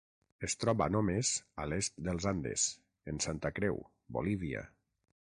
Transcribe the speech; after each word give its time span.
Es 0.45 0.53
troba 0.61 0.85
només 0.93 1.33
a 1.63 1.67
l'est 1.73 1.99
dels 2.07 2.25
Andes, 2.31 2.63
en 3.13 3.21
Santa 3.27 3.51
Creu, 3.59 3.77
Bolívia. 4.17 4.65